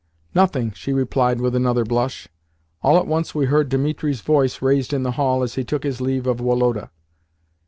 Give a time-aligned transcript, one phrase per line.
[0.33, 2.27] "Nothing," she replied with another blush.
[2.81, 6.01] All at once we heard Dimitri's voice raised in the hall as he took his
[6.01, 6.89] leave of Woloda.